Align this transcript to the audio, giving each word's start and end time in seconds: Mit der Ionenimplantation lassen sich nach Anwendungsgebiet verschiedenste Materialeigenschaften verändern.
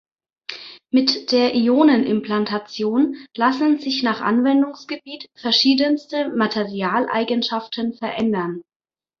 Mit 0.89 1.31
der 1.31 1.53
Ionenimplantation 1.53 3.17
lassen 3.37 3.77
sich 3.77 4.01
nach 4.01 4.19
Anwendungsgebiet 4.19 5.29
verschiedenste 5.35 6.29
Materialeigenschaften 6.29 7.93
verändern. 7.93 8.63